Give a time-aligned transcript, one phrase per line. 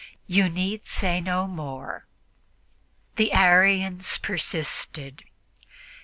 [0.25, 2.07] You need say no more."
[3.17, 5.25] The Arians persisted.